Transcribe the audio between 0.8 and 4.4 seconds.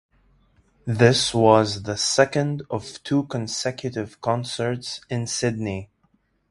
This was the second of two consecutive